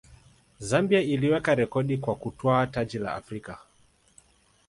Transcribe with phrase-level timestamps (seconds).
[0.59, 3.59] zambia iliweka rekodi kwa kutwaa taji la afrika